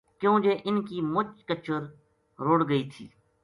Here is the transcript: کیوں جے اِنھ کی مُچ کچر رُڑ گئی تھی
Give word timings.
کیوں 0.19 0.37
جے 0.43 0.53
اِنھ 0.65 0.81
کی 0.87 0.97
مُچ 1.13 1.29
کچر 1.47 1.81
رُڑ 2.45 2.59
گئی 2.69 2.83
تھی 2.91 3.05